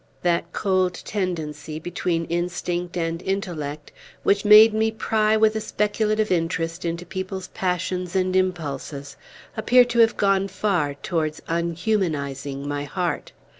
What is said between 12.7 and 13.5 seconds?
heart.